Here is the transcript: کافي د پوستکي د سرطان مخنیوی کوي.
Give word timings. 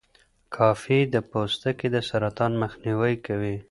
کافي 0.55 0.99
د 1.13 1.15
پوستکي 1.29 1.87
د 1.95 1.97
سرطان 2.09 2.51
مخنیوی 2.63 3.15
کوي. 3.25 3.55